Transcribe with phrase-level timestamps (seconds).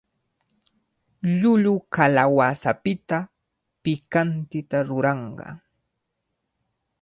[1.39, 3.17] Llullu kalawasapita
[3.83, 5.47] pikantita ruranqa.